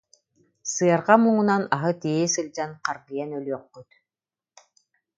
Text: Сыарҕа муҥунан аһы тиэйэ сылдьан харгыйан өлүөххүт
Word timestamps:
Сыарҕа 0.71 1.15
муҥунан 1.23 1.63
аһы 1.75 1.91
тиэйэ 2.01 2.27
сылдьан 2.33 2.71
харгыйан 2.83 3.31
өлүөххүт 3.37 3.89